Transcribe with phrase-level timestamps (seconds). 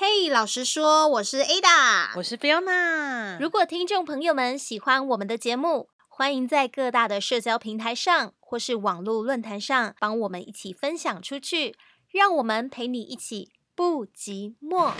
[0.00, 3.36] 嘿，老实说，我是 Ada，我是 Fiona。
[3.40, 11.74] 如果听众朋友们喜欢我们的节目，欢迎在各大的社交平台上或是网络论坛上帮我们一起分享出去，
[12.12, 14.92] 让我们陪你一起不寂寞。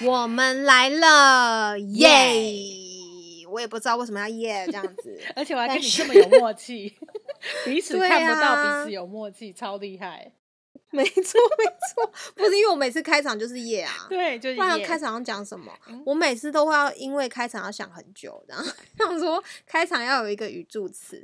[0.00, 2.76] 我们来了，耶！
[3.50, 6.94] 我也不知道为什么要耶这样子， 而且我还跟你这么有默契，
[7.64, 10.32] 彼此看不到啊彼此有默契，超厉害。
[10.90, 11.64] 没错没
[11.94, 16.02] 错，不是因为我每次开场就是耶啊，对，就是不然耶开场要讲什么嗯？
[16.06, 18.64] 我每次都会要因为开场要想很久，然后
[18.96, 21.22] 想说开场要有一个语助词。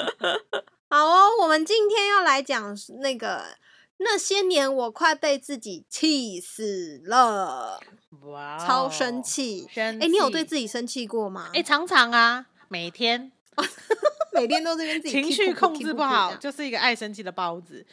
[0.90, 3.56] 好哦，我们今天要来讲那个
[3.96, 7.80] 那些年我快被自己气死了，
[8.20, 9.66] 哇哦，超生气。
[9.72, 11.48] 生哎、你有对自己生气过吗？
[11.54, 13.32] 哎、常常啊，每天
[14.34, 17.84] 每天都这边自己情绪控制不好，就是一个爱生气的包子。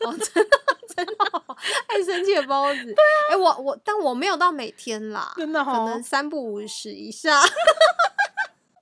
[0.00, 0.58] 哦，真的
[0.96, 1.56] 真的哦
[1.88, 2.94] 爱生气的包子。
[3.30, 7.40] 哎、我我但我没有到每天啦，真的可能哦三不五十以下。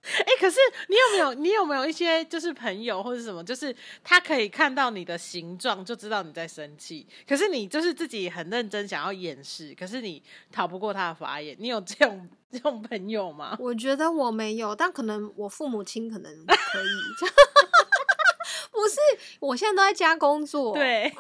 [0.05, 11.57] 哎、 可是你有没有你有没有一些就是朋友或者什么，就是他可以看到你的形状就知道你在生气，可是你就是自己很认真想要掩饰，可是你逃不过他的法眼。
[11.59, 13.57] 你有这种 这种朋友吗？
[13.59, 16.89] 我觉得我没有，但可能我父母亲可能可以。
[18.71, 18.97] 不是，
[19.41, 21.11] 我现在都在家工作，，对，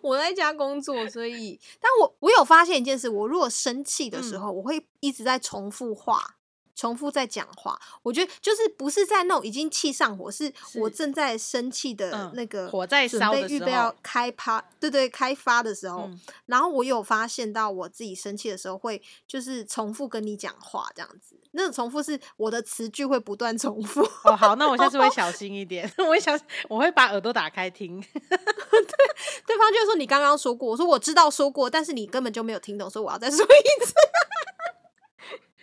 [0.00, 6.37] 我在家工作，所以，但我我有发现一件事，我如果生气的时嗯候，我会一直在重复话。
[6.78, 24.00] 重复在讲话，我觉得就是不是在那种已经气上火，是我正在生气的嗯那个火在准烧的时备预备要候开趴，对对，开发的时候，嗯然后我有发现到我自己生气的时候会就是重复跟你讲话这样子，那种重复是我的词句会不断重复。
[24.22, 28.00] 哦，好，那我下次会小心一点， 我会小，我会把耳朵打开听。
[29.46, 33.92] 对方就会说你刚刚说过，我说我知道说过，但是你根本就没有听懂，所以我要再说一次。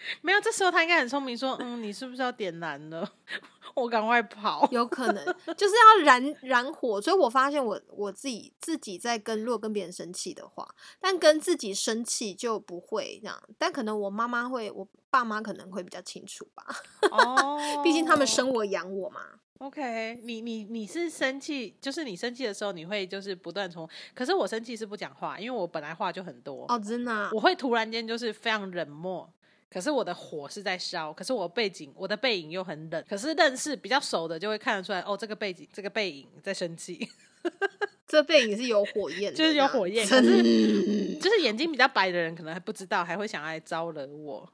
[0.21, 3.09] 没有，这时候他应该很聪明，说， 嗯，你是不是要点燃了？
[3.75, 4.67] 我赶快跑。
[4.71, 5.25] 有可能
[5.57, 10.67] 就是要燃燃火，所以我发现我我自己自己在跟如果跟别人生气的话，
[10.99, 16.65] 但跟自己生气就不会这样，但可能我妈妈会，我爸妈可能会比较清楚吧，
[17.11, 19.21] 哦毕竟他们生我养我嘛。
[19.59, 29.29] OK，你你你是生气，就是你生气的时候，你会就是不断从，可是我生气是不讲话，因为我本来话就很多，哦，真的啊、我会突然间就是非常冷漠。
[29.69, 33.03] 可是我的火是在烧，可是我背景我的背影又很冷。
[33.09, 37.09] 可是认识比较熟的就会看得出来，哦，这个背景这个背影在生气，
[38.07, 40.05] 这背影是有火焰的，就是有火焰。
[40.07, 40.41] 可是
[41.19, 44.49] 就是眼睛比较白的人可能还不知道，还会想要来招惹我。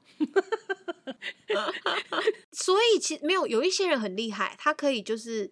[2.50, 5.50] 所以其实没有有一些人很厉害，他可以就是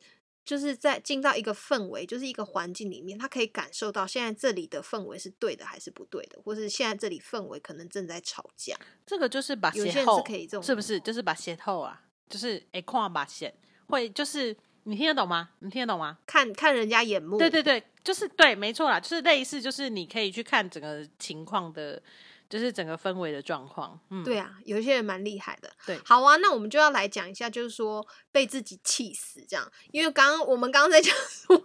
[0.51, 8.77] 就是在进到一个氛围，就是一个环境里面，他可以感受到现在这里的氛围是对的还是不对的，或是现在这里氛围可能正在吵架。
[9.07, 10.99] 这个就是把有些人鞋后是可以这种是不是？
[10.99, 13.55] 就是把鞋后啊，就是哎，看把鞋
[13.87, 15.51] 会就是你听得懂吗？
[15.61, 16.19] 你听得懂吗？
[16.27, 22.03] 看看人家眼目，对对对，就是对，没错啦，就是类似，就是你可以去看整个情况的，
[22.51, 23.99] 就是整个氛围的状况。
[24.11, 25.71] 嗯，对啊，有一些人蛮厉害的。
[25.87, 25.99] 对。
[26.05, 31.63] 好啊，那我们就要来讲一下，就是说被自己气死这样，因为刚刚我们刚刚在讲说，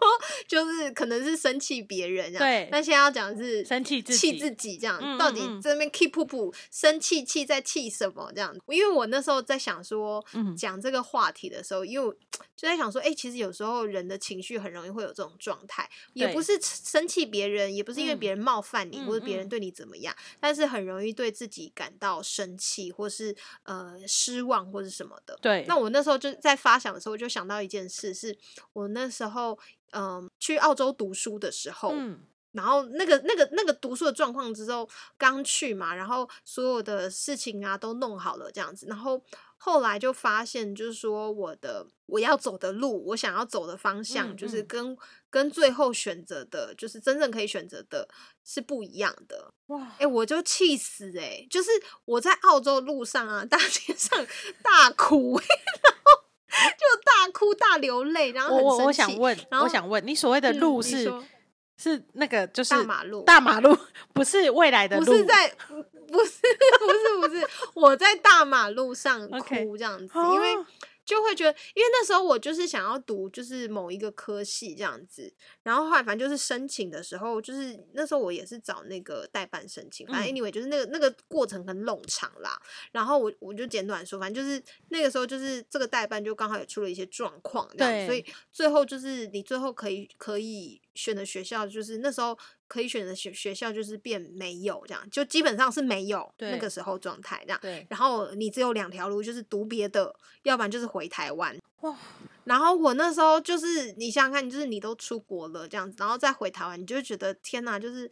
[0.48, 2.70] 就是可能是生气别人这样，对。
[2.72, 8.56] 那现在要讲的是生气自气自己这样，嗯到底这边 keep 噗噗生气气在气什么这样？
[8.68, 12.14] 因为我那时候在想说，嗯讲这个话题的时候，因为我
[12.56, 25.38] 就在想说，哎、其实有时候人的情绪很容易会有这种状态，也不是生气别人，也不是因为嗯别人冒犯你、或者别人对你怎么样，但是很容易对自己感到生气，或是呃失望或是什么的。
[25.42, 28.38] 对，那我那时候就在发想的时候，我就想到一件事，是
[28.74, 29.58] 我那时候
[29.92, 32.26] 嗯、去澳洲读书的时候，嗯。
[32.52, 34.88] 然后那个那个那个读书的状况之后
[35.18, 39.22] 刚去嘛，然后所有的事情啊都弄好了这样子，然后
[39.66, 44.98] 后来就发现，就是说我的我要走的路，我想要走的方向，嗯就是嗯跟
[45.32, 48.08] 跟最后选择的，就是真正可以选择的
[48.44, 49.52] 是不一样的。
[49.68, 51.72] 哇哎、，我就气死哎、就是
[52.06, 54.24] 我在澳洲路上啊，大街上
[54.62, 55.48] 大哭、然
[56.04, 59.14] 后就大哭大流泪，然后我我很生气。
[59.14, 61.12] 我想问，然后我想问，你所谓的嗯路是、
[61.78, 63.24] 是那个就是大马路。
[63.24, 63.78] 大马路
[64.14, 65.76] 不是未来的路，不是在，不
[66.08, 66.42] 不是
[66.80, 70.66] 不是不是，我在大马路上 哭这样子因为哦
[71.06, 75.32] 就会觉得，因为那时候我就是想要读就是某一个科系这样子，
[75.62, 82.60] 然后后来反正就是申请的时候，就是那时候我也是找那个代办申请，反正 anyway 就是那个那个过程很冗长啦。
[82.92, 92.38] 然后我我就简短说，反正就是那个时候就是这个代办就刚好也出了一些状况，这样，所以最后就是你最后可以可以选的学校，就是那时候
[92.68, 97.60] 可以选的学学校就是变没有这样，就基本上是没有那个时候状态这样。
[97.62, 101.56] 对，然后你只有两条路，就是读别的，要不然就是回台湾。
[101.82, 101.96] 哇！
[102.46, 107.80] 然后我那时候就是你想想看，就是你都出国了这样子，然后再回台湾，你就觉得天哪！
[107.80, 108.10] 就是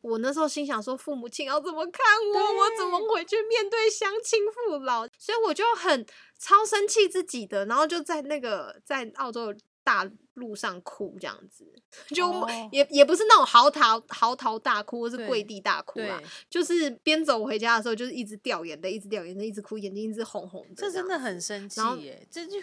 [0.00, 2.40] 我那时候心想说，父母亲要怎么看我？
[2.40, 5.06] 我怎么回去面对乡亲父老？
[5.18, 6.06] 所以我就很
[6.38, 11.66] 超生气自己的，然后就在那个在澳洲大路上哭这样子，
[12.08, 20.74] 就也也不是那种嚎啕嚎啕大哭，或是跪地大哭啦，就是边走回家的时候，就是一直掉眼泪，一直掉眼泪，一直哭，眼睛一直红红的。
[20.76, 22.26] 这真的很生气耶！
[22.30, 22.58] 这就。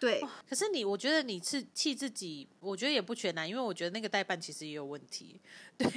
[0.00, 5.40] 对，可是你，我觉得你是气自己，我觉得也不全难，因为我觉得那个代办其实也有问题。
[5.78, 5.90] 对，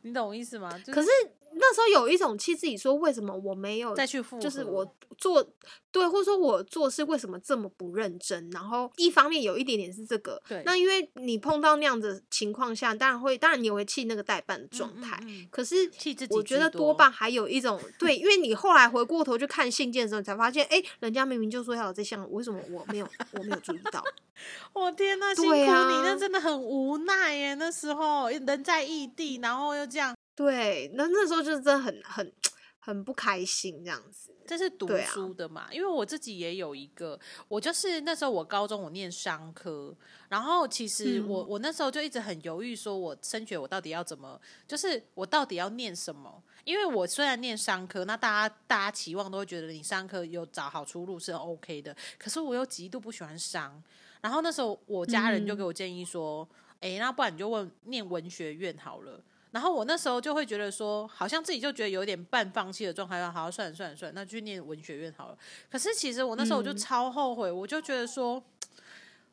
[0.00, 0.70] 你懂我意思吗？
[0.86, 1.08] 可是
[1.56, 5.46] 那时候有一种气自己，说为什么我没有再去复，就是我做
[5.90, 8.50] 对，或者说我做事为什么这么不认真？
[8.50, 10.62] 然后一方面有一点点是这个，对。
[10.64, 15.18] 那因为你碰到那样的情况下，当然会，当然你会气那个代办的状态。
[15.50, 15.88] 可是
[16.30, 24.02] 我觉得多半还有一种对，因为你后来回过头去看信件的时候，你才发现，哎，人家明明就说要有这项，为什么我没有，我没有注意到？
[24.72, 27.54] 我天呐，辛苦你，那真的很无奈耶。
[27.54, 32.32] 那时候人在异地，然后又这样，对，那那时候就是真的很很
[32.78, 34.30] 很不开心这样子。
[34.46, 35.68] 这是读书的嘛？
[35.72, 39.96] 因为我自己也有一个，我就是那时候我高中我念商科，
[40.28, 44.38] 然后其实我我那时候就一直很犹豫，说我升学我到底要怎么，
[44.68, 46.42] 就是我到底要念什么？
[46.64, 53.82] 因为我虽然念商科，那大家大家期望都会觉得你商科有找好出路是 OK 的，可是我又极度不喜欢商。
[54.20, 56.46] 然后那时候我家人就给我建议说
[56.80, 59.22] ：“哎，那不然你就问念文学院好了。”
[59.54, 65.38] 然后我那时候就会觉得说，好像自己就觉得有点半放弃的状态，好，算了算了算了，那去念文学院好了。
[65.70, 68.42] 可是其实我那时候我就超后悔，我就觉得说，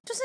[0.06, 0.22] 就是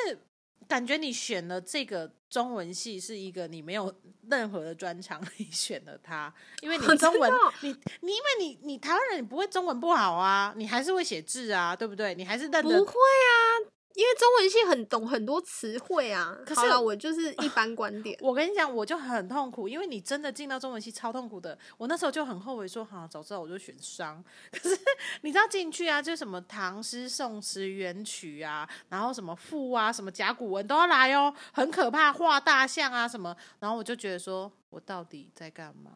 [0.69, 3.91] 感觉你选了这个中文系是一个你没有
[4.29, 7.33] 任何的专长，你选了它，因为你中文，
[7.63, 12.15] 你你因为你你台湾人，你不会中文不好啊，你还是会写字啊，对不对？
[12.15, 13.73] 你还是认得不会啊。
[13.97, 18.17] 因为中文系很懂很多词汇啊，可是我就是一般观点。
[18.21, 21.59] 我跟你讲，我就很痛苦，因为你真的进到中文系超痛苦的。
[21.79, 24.23] 我那时候就很后悔，说哈，早知道我就选商。
[24.53, 24.79] 可是
[25.23, 33.35] 你知道进去啊，就什么唐诗宋词元曲啊，然后什么赋啊，什么甲骨文都要来哦，很可怕，画大象啊什么。
[33.61, 35.93] 然后我就觉得说，我到底在干嘛？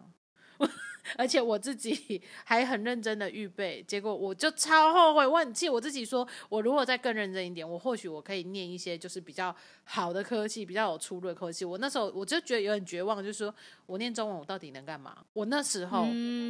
[1.17, 5.27] 而且我自己 还很认真的预备，结果我就超后悔。
[5.27, 9.55] 我很气我自己，说我如果再更认真一点，我或许我可以念一些就是比较
[9.85, 11.65] 好的科技，比较有出路的科技。
[11.65, 13.55] 我那时候我就觉得有点绝望，就是说
[13.87, 15.17] 我念中文我到底能干嘛？
[15.33, 16.07] 我那时候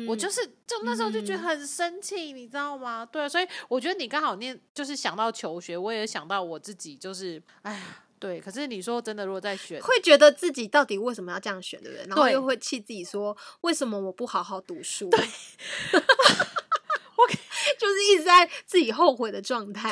[0.06, 3.04] 我就是就那时候就觉得很生气，你知道吗？
[3.04, 8.04] 对，所以我觉得你刚好念就是想到求学，我也想到我自己，就是哎呀。
[8.20, 12.06] 对，可是你说真的，如果再选，会觉得自己到底为什么要这样选，对不对？
[12.06, 15.08] 然后又会气自己说，为什么我不好好读书？
[15.08, 15.18] 对，
[17.16, 17.26] 我
[17.78, 19.90] 就是一直在自己后悔的状态。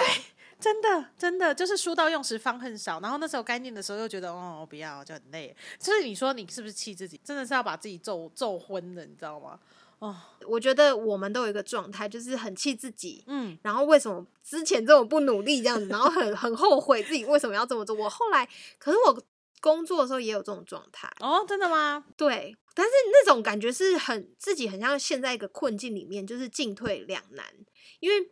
[0.60, 3.00] 真的，真的就是书到用时方恨少。
[3.00, 5.55] 然后那时候该念的时候又觉得，哦，不要，就很累。
[5.78, 7.20] 就是你说你是不是气自己？
[7.25, 9.58] 真的是要把自己揍揍昏了，你知道吗？
[10.00, 10.14] 哦，
[10.46, 17.96] 我觉得我们都有一个状态，就是很气自己，嗯，然后为什么之前这么不努力这样子，然后很很后悔自己为什么要这么做。
[17.96, 19.22] 我后来，可是我
[19.60, 22.05] 工作的时候也有这种状态哦，真的吗？
[22.17, 27.44] 对，但是那种感觉是很自己很像陷在一个困境里面，就是进退两难。
[27.98, 28.31] 因为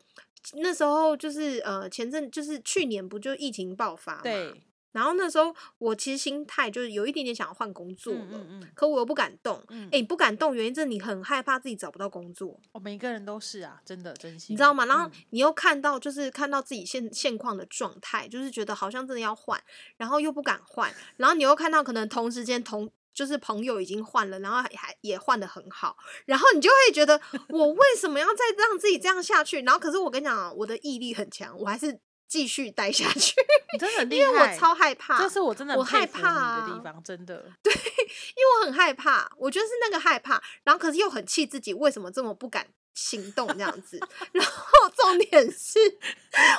[0.54, 4.22] 那时候就是呃前阵就是去年不就疫情爆发嘛。
[4.22, 4.62] 对。
[4.92, 8.40] 然后那时候我其实心态就是有一点点想要换工作了，
[8.74, 9.62] 可我又不敢动。
[9.92, 12.58] 哎，不敢动，原因是你很害怕自己找不到工作。
[12.72, 14.54] 哦，每个人都是啊，真的真心。
[14.54, 14.86] 你知道吗？
[14.86, 19.62] 然后你又看到就是看到自己现现况的状态，就是觉得好像真的要换，
[19.98, 20.90] 然后又不敢换。
[21.18, 25.96] 然后你又看到可能同时间同就是朋友已经换了，然后还也换的很好，
[26.26, 27.20] 然后你就会觉得
[27.50, 29.62] 我为什么要再让自己这样下去？
[29.62, 31.98] 然后可是我跟你讲啊，我的毅力很强，我还是。
[32.28, 33.36] 继续待下去，
[33.72, 37.36] 你真的 厉害，因为我超害怕，这是我真的我害怕的地方，真的。
[37.62, 42.66] 对，因为我很害怕，我觉得是那个害怕，然后可是又很气自己为什么这么不敢
[42.96, 44.00] 行动这样子。
[44.32, 45.78] 然后重点是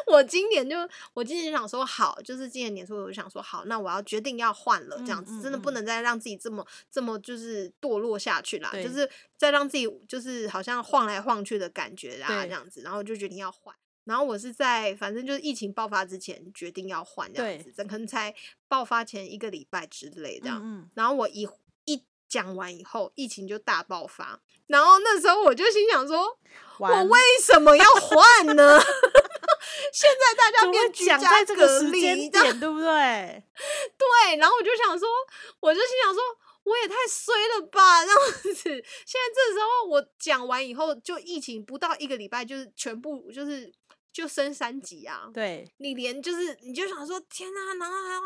[0.06, 0.78] 我今年就
[1.14, 13.76] 我今年想说好，就是今年年初我就想说好，那我要决定要换了这样子，真的不能再让自己这么这么就是堕落下去啦，就是再让自己就是好像晃来晃去的感觉啊这样子，然后就决定要换。
[14.06, 18.34] 然后我是在反正就是疫情爆发之前决定要换这样子，可能才
[18.70, 20.62] 爆发前一个礼拜之类这样。
[20.64, 21.67] 嗯然后我一一
[22.30, 26.38] 讲完以后，疫情就大爆发，然后那时候我就心想说，
[26.80, 28.80] 我完为什么要换呢？
[29.94, 32.86] 现在大家变居讲家在这个隔时间离，点，对不对？
[33.98, 35.08] 对，然后我就想说，
[35.60, 36.22] 我就心想说，
[36.64, 38.64] 我也太衰了吧，这样子。
[38.64, 43.72] 现在这时候我讲完以后，就疫情不到一个礼拜，就是全部就是
[44.12, 45.30] 就升三级啊。
[45.34, 48.22] 对，你连就是你就想说，天呐，然后还要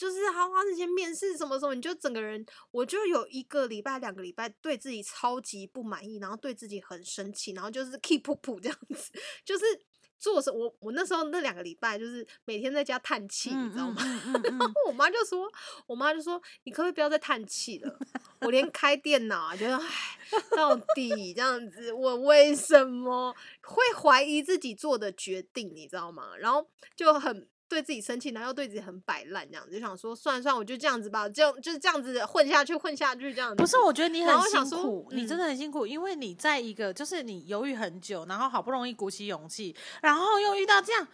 [0.00, 9.12] 就是还要花时间面试什么什么，你就整个人，我就有一个礼拜、两个礼拜对自己超级不满意，然后对自己很生气，然后就是 keep 噗噗这样子，
[9.44, 9.64] 就是。
[10.22, 14.02] 做什我我那时候那两个礼拜就是每天在家叹气，你知道吗？
[14.04, 15.50] 嗯嗯嗯 嗯我妈就说，
[15.86, 17.98] 我妈就说，你可不可以不要再叹气了？
[18.42, 20.18] 我连开电脑啊，觉得唉，
[20.54, 25.74] 到底这样子，我为什么会怀疑自己做的决定？
[25.74, 26.36] 你知道吗？
[26.36, 33.56] 然后就很对自己生气，然后又对自己很摆烂，这样子就想说，算了算了，我就这样子吧，就就是这样子混下去，混下去这样子。
[33.56, 41.06] 不是，我觉得你 很辛苦，你真嗯的很辛苦，因为你在一个就是你犹豫很久，然后好不容易鼓起勇气，然后又遇到这样，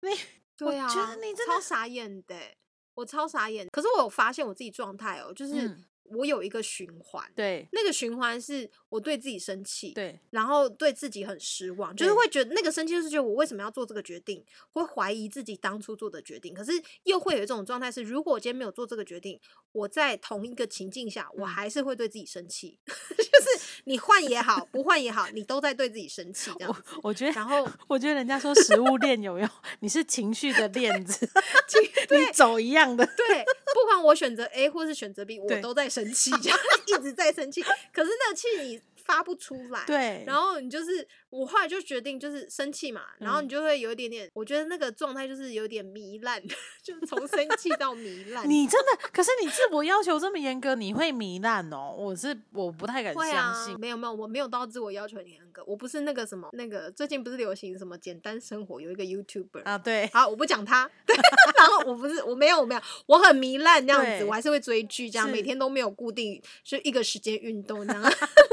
[0.00, 0.10] 你
[0.56, 2.56] 对啊，我觉得你真的超傻眼的欸、
[2.94, 3.66] 我超傻眼。
[3.72, 16.52] 可是我有发现我自己状态哦，就是嗯我有一个循环，对那个循环是我对自己生气，对然后对自己很失望，就是会觉得那个生气，就是觉得我为什么要做这个决定，会怀疑自己当初做的决定。
[16.54, 16.72] 可是
[17.04, 19.40] 又会有一种状态是，如果我今天没有做这个决定，
[19.72, 22.78] 我在同一个情境下，我嗯还是会对自己生气。
[22.86, 26.82] 就是你换也好，不换也好，你都在对自己生气这样子。
[27.02, 29.48] 我觉得然后我觉得人家说食物链有用？
[29.80, 31.28] 你是情绪的链子，
[32.10, 33.04] 你走一样的。
[33.04, 37.62] 对，不管我选择 A 或是选择 B，我都在生气，这样 一直在生气。
[37.92, 46.42] 可是那个气你发不出来，对，然后你就是，我后来就决定就是生气嘛，然后嗯你就会有一点点，我觉得那个状态就是有点糜烂，
[46.82, 48.48] 就是从生气到糜烂。
[48.48, 51.94] 你真的，可是你自我要求这么严格，你会糜烂哦。
[51.96, 53.78] 我是我不太敢会相啊，信。
[53.78, 61.14] 没有没有，我没有到自我要求很严格，我不是那个什么那个最近不是流行什么简单生活，有一个 YouTuber 啊，对，好，我不讲他，对
[61.58, 68.02] 然后我不是我没有我没有，我很糜烂这样子，我还是会追剧这样，每天都没有固定就一个时间运动这样。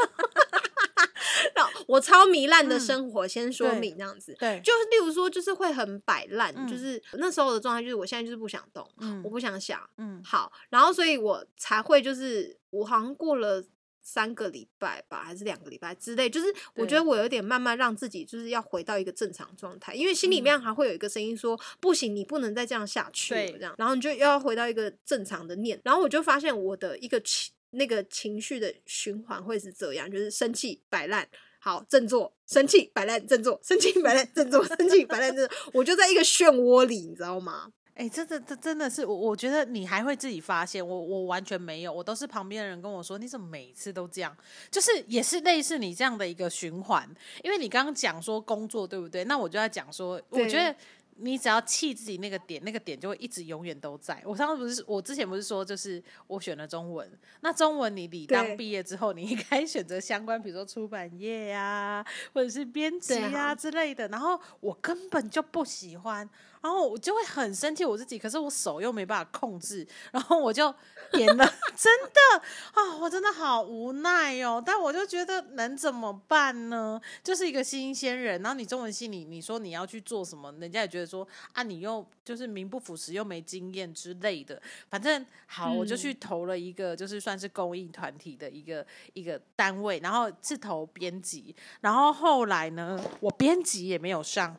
[1.92, 4.34] 我超糜烂的嗯生活，先说明这样子。
[4.40, 9.82] 对，就是例如说，就是会很摆烂，嗯就是那时候的状态，就是我现在就是不想动，嗯我不想想。
[9.98, 13.62] 嗯好，然后所以我才会就是我好像过了
[14.02, 31.28] 三个礼拜吧，还是两个礼拜之类，就是我觉得我有点慢慢让自己就是要回到一个正常状态，因为心里嗯面还会有一个声音说、不行，你不能再这样下去了，对这样，然后你就要回到一个正常的念，然后我就发现我的一个情那个情绪的循环会是这样，就是生气摆烂。
[31.64, 37.72] 好，振作，生气，摆烂，振作，生气，摆烂，振作，生气，摆烂，振作，我就在一个漩涡里，你知道吗？
[37.94, 44.36] 哎、这这这真的是我，我觉得你还会自己发现，我我完全没有，我都是旁边的人跟我说，你怎么每次都这样？
[44.72, 47.08] 就是也是类似你这样的一个循环，
[47.44, 49.24] 因为你刚刚讲说工作对不对？
[49.26, 50.76] 那我就要讲说，我对觉得
[51.22, 54.22] 你只要气自己那个点，那个点就会一直永远都在。
[54.26, 57.10] 我上次不是我之前不是说，就是我选了中文，
[57.42, 64.08] 那中文你理当毕业之后，你应该 选择相关，比如说出版业呀、或者是编辑啊之类的。
[64.08, 66.28] 然后我根本就不喜欢，
[66.62, 70.74] 然后我就会很生气我自己，可是我手又没办法控制，然后我就
[71.12, 72.42] 点了，真的
[72.74, 74.62] 啊、我真的好无奈哦。
[74.64, 77.02] 但我就觉得能怎么办呢？
[77.24, 84.62] 就是一个新鲜人，然后你中文系你你说你要去做什么，人家也觉得说啊，你又就是名不符实，又没经验之类的。
[84.90, 94.56] 反正好，我就嗯去投了一个就是算是公益团体的一个一个单位，然后是投编辑，然后后来呢，我编辑也没有上。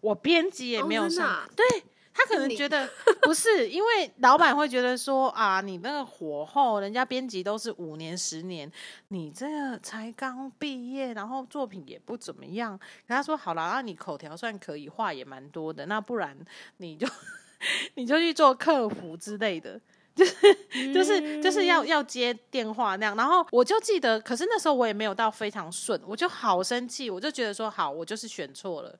[0.00, 1.64] 我编辑也哦没有上，对
[2.12, 2.88] 他可能你觉得
[3.22, 8.70] 不是，因为老板会觉得说啊，你那个火候，人家编辑都是五年十年，
[9.08, 12.76] 你这个才刚毕业，然后作品也不怎么样。
[12.76, 16.36] 可他说好了，那你口条算可以，话也蛮多的，那不然
[16.78, 17.06] 你就
[17.94, 19.80] 你就去做客服之类的。
[20.16, 28.98] 就是就是就是要要接电话那样，然后我就记得，可是那时候我也没有到非常顺，我就好生气，我就觉得说好，我就是选错了。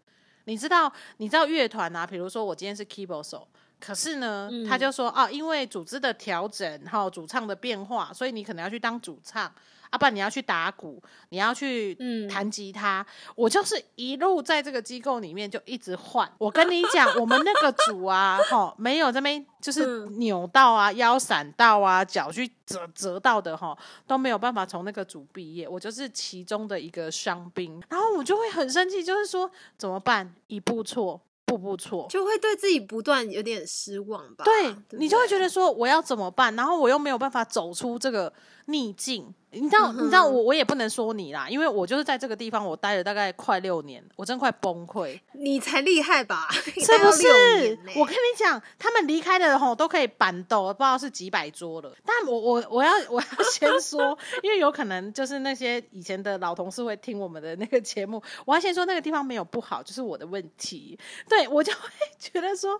[0.48, 3.46] 你知道，你知道乐团啊，比如说我今天是 keyboard 手，
[3.80, 9.44] 可是呢，嗯他就说哦，因为组织的调整，还有主唱的变化，所以你可能要去当主唱，
[9.90, 13.06] 啊，不然你要去打鼓，你要去嗯弹吉他。
[13.35, 16.30] 我就是一路在这个机构里面就一直换。
[16.38, 25.68] 我跟你讲， 我们那个组啊，哈，没有这边就是嗯扭到啊、腰闪到啊、脚去折折到的哈，都没有办法从那个组毕业。
[25.68, 30.35] 我就是其中的一个伤兵，然后我就会很生气，就是说怎么办？
[30.49, 32.06] 一步错，步步错。
[32.08, 34.44] 就会对自己不断有点失望吧？
[34.44, 38.32] 对不你就会觉得说我要怎么办，然后我又没有办法走出这个
[38.68, 39.34] 逆境。
[39.50, 46.46] 你知道，嗯你知道我我也不能说你啦，因为我就是在这个地方我待了大概快六年，我真快崩溃，你才厉害吧？
[46.52, 47.78] 是不是？
[47.96, 51.90] 我跟你讲，他们离开的吼都可以板豆，不知道是几百桌了。
[52.04, 60.98] 但我我我要我要先说，因为有可能就是那些以前的老同事会听我们的那个节目，我要先说那个地方没有不好，就是我的问题。
[61.26, 62.78] 对我就会觉得说，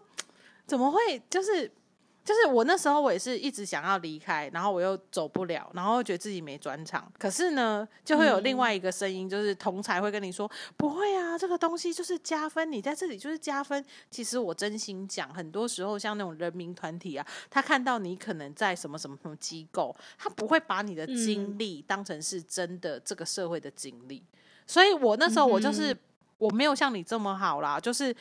[0.66, 1.73] 怎么会就是。
[2.28, 7.11] 就是我那时候我也是一直想要离开，然后我又走不了，然后觉得自己没专场。
[7.18, 13.82] 可是呢，就会有另外一个声音，就是同才会跟你说，不会啊，这个东西就是加分，你在这里就是加分。
[14.11, 24.23] 其实我真心讲，很多时候像那种人民团体啊，他看到你可能在什么什么什么机构，他不会把你的经历当成是真的这个社会的经历。
[24.66, 25.97] 所以我那时候我就是、
[26.37, 28.14] 我没有像你这么好啦，就是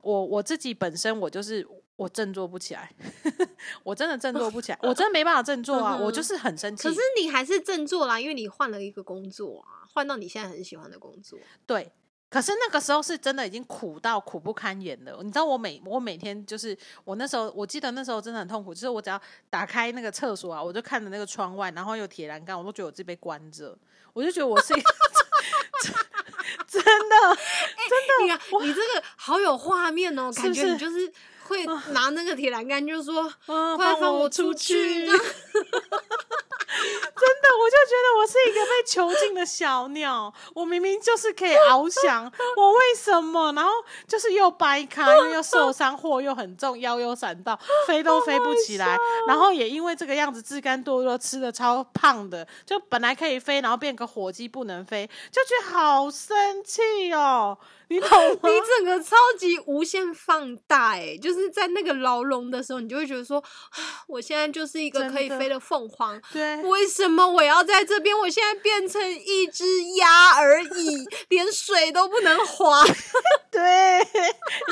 [0.00, 1.66] 我我自己本身我就是
[2.02, 2.90] 我振作不起来，
[3.84, 6.88] 我真的振作不起来，我 真的没办法振作啊，我就是很生气。
[6.88, 11.38] 可是你还是振作啦，因为你换了一个工作啊，换到你现在很喜欢的工作。
[11.64, 11.92] 对，
[12.28, 15.20] 可是那个时候是真的已经苦到苦不堪言了。
[15.22, 23.78] 你知道我每我每天就是我那时候我记得那时候真的很痛苦，就是我只要打开那个厕所啊，我就看着那个窗外，然后有铁栏杆，我都觉得我自己被关着，
[24.12, 24.90] 我就觉得我是一个
[26.66, 27.16] 真的
[28.22, 31.12] 你看，你这个好有画面哦，感觉你就是
[31.52, 35.04] 会拿那个铁栏杆，就说嗯，快放我出去！
[35.04, 35.06] 去！
[36.72, 40.32] 真的，我就觉得我是一个被囚禁的小鸟。
[40.54, 42.24] 我明明就是可以翱翔，
[42.56, 43.52] 我为什么？
[43.52, 43.70] 然后
[44.08, 48.96] 就是又掰开，因为又受伤，货又很重，腰又闪到，飞都飞不起来。
[49.28, 57.58] 然后也因为这个样子，自甘堕落，吃的超胖的，就本来可以飞，然后变个火鸡不能飞，就觉得好生气哦。
[57.92, 58.08] 你懂
[58.40, 58.48] 吗？
[58.48, 68.16] 你整个超级无限放大哎、就是在那个牢笼的时候，你就会觉得说，啊我现在就是一个可以飞的凤凰，对，为什么我要在这边？
[68.18, 72.82] 我现在变成一只鸭而已， 连水都不能滑。
[73.50, 73.60] 对，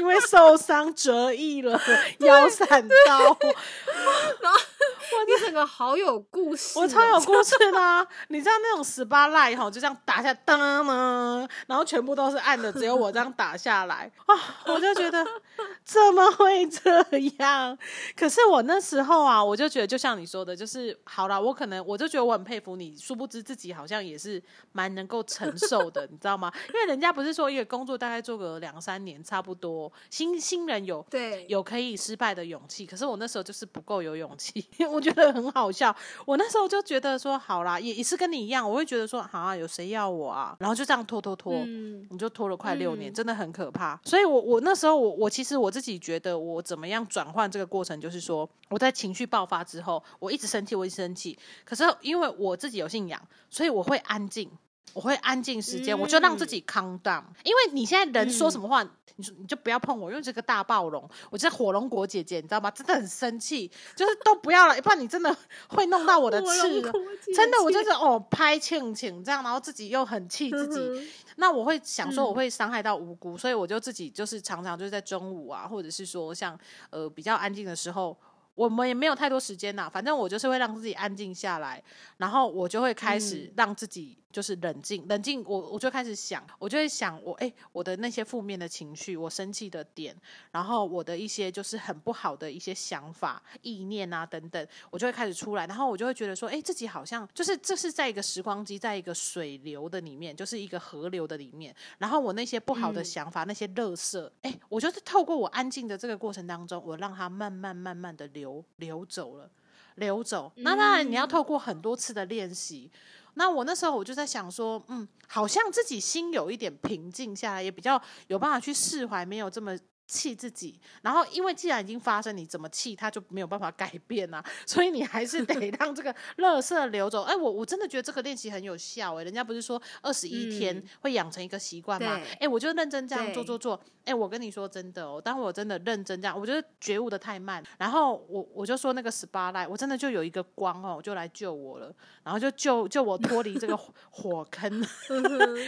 [0.01, 1.79] 因为受伤折翼了，
[2.21, 2.67] 腰闪
[3.07, 3.37] 到，
[5.27, 14.35] 你整个好有故事哦、我超有故事啦、你知道那种十八赖哈，就这样打下，噔噔，然后全部都是暗的，只有我这样打下来啊，
[14.67, 15.25] 我就觉得
[15.85, 17.03] 怎么会这
[17.39, 17.77] 样？
[18.17, 24.43] 可是我那时候啊，我就觉得就像你说的，就是好了，我可能我就觉得我很佩服你，殊不知自己好像也是
[24.73, 26.53] 蛮能够承受的，你知道吗？
[26.73, 35.95] 因为人家不是说一个工作大概做个两三年差不多，新新人有对，有可以失败的勇气，可是我那时候就是不够有勇气， 我觉得很好笑。
[36.25, 40.57] 我那时候就觉得说，好啦，也也是跟你一样，我会觉得说好，啊，有谁要我啊？
[40.61, 44.01] 然后就这样拖拖拖，嗯，你就拖了快六年，嗯真的很可怕。
[44.05, 54.51] 所以我我那时候我我其实我自己觉得，我怎么样转换这个过程，就是说我在情绪爆发之后，我一直生气，我一直生气，可是因为我自己有信仰，所以我会安静。
[54.93, 57.23] 我会安静时间，我就让自己 calm down。
[57.45, 58.83] 因为你现在人说什么话，
[59.17, 62.71] 你说你就不要碰我，因为这个大暴龙，我这火龙果姐姐，你知道吗？
[62.71, 65.35] 真的很生气，就是都不要了，不然你真的
[65.69, 66.93] 会弄到我的刺了。
[67.35, 76.59] 真的，我就是哦拍庆庆这样，然后自己又很气自己，嗯那我会想说嗯我会伤害到无辜，所以我就自己就是常常就是在中午啊，或者是说像
[76.91, 78.17] 呃比较安静的时候。
[78.55, 81.83] 我们也没有太多时间呐，反正我就是会让自己安静下来，
[82.19, 83.53] 然后我就会开始嗯。
[83.57, 90.15] 让自己就是冷静，冷静，我我就开始想，我就会想我哎、我的那些负面的情绪，我生气的点，
[90.53, 103.05] 然后我的一些就是很不好的一些想法、意念啊等等，我就会开始出来，然后我就会觉得说，哎、自己好像就是这是在一个时光机，在一个水流的里面，就是一个河流的里面，然后我那些不好的嗯。
[103.05, 109.49] 想法、那些垃圾，哎、我就是透过我安静的这个过程当中，我让它慢慢慢慢的流流流走了。
[109.97, 112.91] 流走，那当然你要嗯透过很多次的练习。
[113.35, 119.77] 那我那时候我就在想说，嗯，好像自己心有一点平静下来，也比较有办法去释怀，没有这么
[120.11, 127.23] 气自己，然后因为既然已经发生，你怎么气它就没有办法改变啊， 所以你还是得 让这个垃圾流走。
[127.23, 132.21] 哎，我我真的觉得这个练习很有效哎，人家不是说二十一天会养成一个习惯吗？
[132.41, 133.81] 哎，我就认真这样做做做。
[134.05, 141.95] 哎，我跟你说真的哦，当我真的认真这样，我觉得觉悟的太慢，然后我我就说那个 SPA light，我真的就有一个光哦，就来救我了，
[142.25, 144.85] 然后就救救我脱离这个火 坑，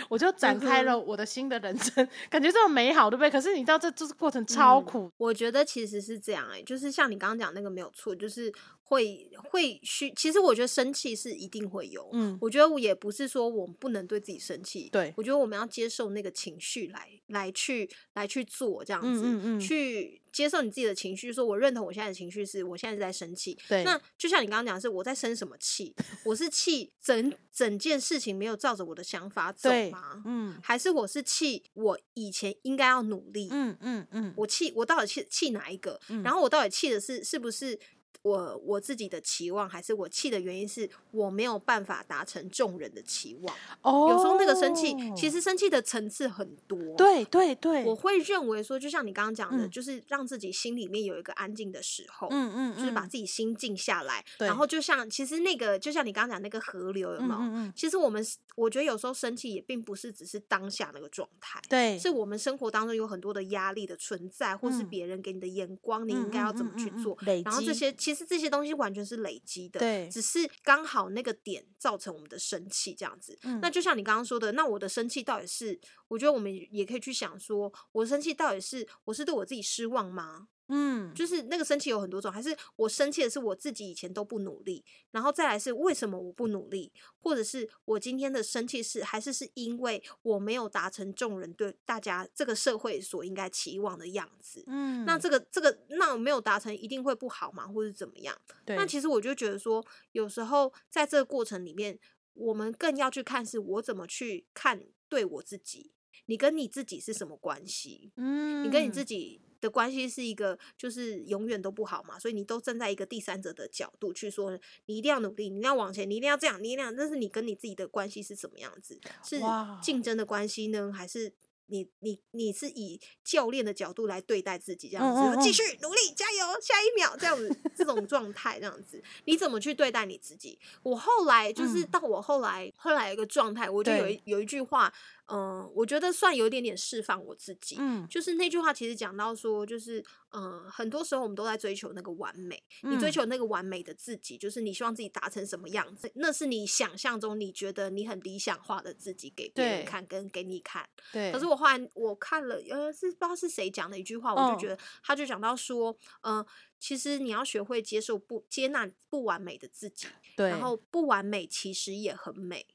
[0.09, 3.31] 我就展开了我的新的人生，感觉这么美好，对不对？
[3.31, 8.53] 可是你知道这这是过程超苦，我觉得其实是这样哎，就是像你刚刚讲那个没有错，就是
[8.85, 20.21] 会会需，其实我觉得生气是一定会有，嗯，我觉得我也不是说我们不能对自己生气，对我觉得我们要接受那个情绪来来去来去做这样子，去。
[20.33, 23.55] 接受你自己的情绪，说我认同我现在的情绪是我现在是在生气。
[23.69, 25.95] 对，那就像你刚刚讲的是我在生什么气？
[26.25, 30.23] 我是气整整件事情没有照着我的想法走吗？
[30.25, 33.49] 嗯，还是我是气我以前应该要努力？
[33.51, 36.01] 嗯嗯嗯，我气我到底气气哪一个？
[36.25, 37.79] 然后我到底气的是是不是？
[38.23, 43.57] 我我自己的期望，还是我气的原因是我没有办法达成众人的期望。
[43.83, 46.79] 哦，有时候那个生气，其实生气的层次很多。
[46.97, 52.29] 对对对，我会认为说，就像你刚刚讲的，就是让自己心里面有一个安静的时候。
[52.31, 54.25] 嗯嗯，就是把自己心静下来。
[54.39, 57.41] 然后就像其实那个，就像你刚刚讲那个河流，有没有？
[57.41, 57.73] 嗯嗯。
[57.75, 58.25] 其实我们
[58.57, 61.61] 我觉得有时候生气也并不是只是当下那个状态。
[61.69, 67.17] 对，是我们生活当中有很多的压力的存在，或是别人给你的眼光，你应该要怎么去做？
[67.45, 73.39] 然后这些其实这些东西完全是累积的，对，只是刚好那个点造成我们的生气这样子。
[73.61, 75.79] 那就像你刚刚说的，那我的生气到底是？
[76.09, 80.49] 我觉得我们也可以去想说，我生气到底是我是对我自己失望吗？
[80.75, 94.65] 嗯，就是那个生气有很多种，还是我生气的是我自己以前都不努力，然后再来是为什么我不努力，或者是我今天的生气是还是是因为我没有达成众人对大家这个社会所应该期望的样子。
[94.67, 97.69] 嗯，那这个这个那我没有达成一定会不好吗？
[97.69, 98.35] 或者怎么样？
[98.69, 101.99] 那其实我就觉得说，有时候在这个过程里面，
[102.33, 105.93] 我们更要去看是我怎么去看对我自己，
[106.27, 108.13] 你跟你自己是什么关系？
[108.17, 109.43] 嗯，你跟你自己。
[109.63, 119.01] 的关系是一个，就是永远都不好嘛，所以你都站在一个第三者的角度去说，你一定要努力，你要往前，你一定要这样，你一定要，但是你跟你自己的关系是什么样子？
[119.25, 119.41] 是
[119.81, 121.33] 竞争的关系呢，还是
[121.67, 130.59] 你你你是以教练的角度来对待自己，这样子继续努力加油，下一秒这样子这种状态这样子，你怎么去对待你自己？
[130.83, 134.93] 我后来就是到我后来后来有一个状态，我就有一有一句话。
[135.27, 137.77] 嗯，我觉得算有一点点释放我自己。
[137.79, 142.63] 嗯，就是那句话其实讲到说，就是嗯，很多时候我们都在追求那个完美。
[142.83, 150.87] 你追求那个完美的自己，就是你希望自己达成什么样子，那是你想象中你觉得你很理想化的自己给别人看跟给你看。
[151.13, 151.31] 对。
[151.33, 156.45] 可是我后来我看了，呃，是不知道是谁讲的一句话，我就觉得他就讲到说，嗯，
[156.81, 160.09] 其实你要学会接受不接纳不完美的自己。
[160.37, 160.49] 对。
[160.49, 162.67] 然后不完美其实也很美。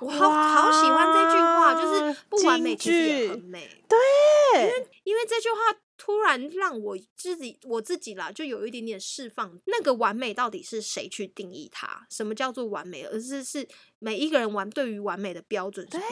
[0.00, 3.68] 我好好喜欢这句话，就是不完美其实也很美。
[3.88, 3.98] 对，
[4.62, 5.56] 因为因为这句话
[5.96, 9.58] 突然让我自己我自己啦，就有一点点释放。
[9.66, 12.06] 那个完美到底是谁去定义它？
[12.10, 13.04] 什么叫做完美？
[13.04, 13.66] 而是是
[13.98, 16.04] 每一个人完对于完美的标准是不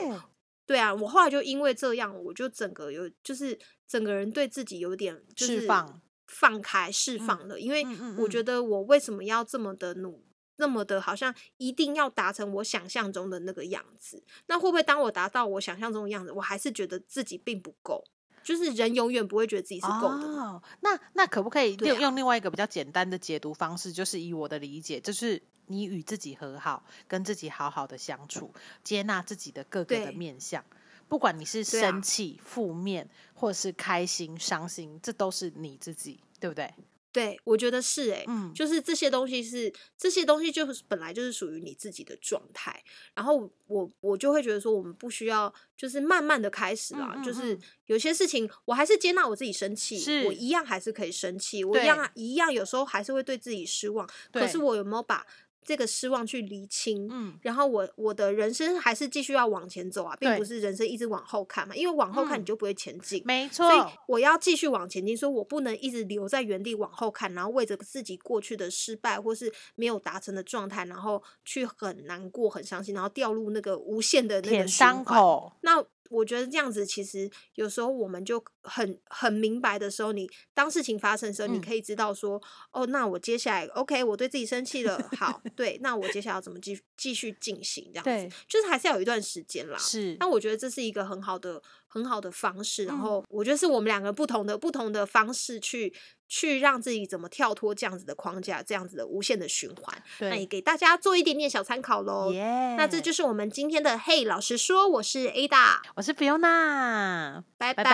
[0.00, 0.24] 同的。
[0.66, 7.58] 对啊，我后来就因为这样，我就整个有就是整个人对自己有点释放、放开、释放了。
[7.58, 7.84] 因为
[8.18, 10.24] 我觉得我为什么要这么的努？
[10.60, 14.22] 那么的，好像一定要达成我想象中的那个样子。
[14.46, 18.04] 那会不会当我达到我想象中的样子，我还是觉得自己并不够？
[18.42, 20.62] 就是人永远不会觉得自己是够的。
[20.80, 23.92] 那那可不可以用用另外一个比较简单的解读方式？
[23.92, 30.64] 就是以我的理解，就是你与自己和好，跟自己好好的相处，接纳自己的各个的面相，
[31.06, 36.72] 不管你是生气、负面，或是开心、伤心，这都是你自己，对不对？
[37.12, 42.82] 对，我觉得是哎，就是这些东西是这些东西，就是本来就是属于你自己的状态。
[43.14, 54.08] 然后我我就会觉得说，我们不需要就是慢慢的开始啦，就是有些事情我还是接纳我自己生气，我一样还是可以生气，我一样一样有时候还是会对自己失望。
[54.32, 55.26] 可是我有没有把？
[55.64, 63.68] 这个失望去厘清，嗯，然后我我的人生还是继续要往前走啊，并不是人生一直往后看嘛，因为往后看你就不会前进，没错。
[63.68, 75.52] 所以我要继续往前进，说我不能一直留在原地往后看，然后为着自己过去的失败或是没有达成的状态，然后去很难过、很伤心，然后掉入那个无限的那个伤口。
[75.60, 81.60] 那我觉得这样子，其实有时候我们就很很明白的时候，你当事情发生的时候，你嗯。
[81.60, 82.42] 可以知道说，
[82.72, 88.28] 哦，那我接下来 OK，我对自己生气了，好，对，那我接下来要怎么继续继续进行这样对。
[88.28, 89.78] 子，就是还是要有一段时间啦。
[89.78, 90.16] 是。
[90.18, 92.98] 那我觉得这是一个很好的很好的方式，然嗯。
[92.98, 95.92] 后我觉得是我们两个不同的不同的方式去
[96.26, 100.02] 去让自己怎么跳脱这样子的框架，这样子的无限的循环。
[100.20, 102.32] 那也，给大家做一点点小参考喽。
[102.32, 103.12] 耶，那这就！
[103.12, 107.74] 是我们今天的嘿，老实说，我是 Ada，我是 Fiona，拜。
[107.74, 107.84] 拜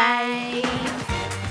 [0.63, 1.46] Thanks.